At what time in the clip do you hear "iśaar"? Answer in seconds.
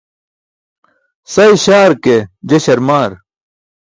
1.55-1.91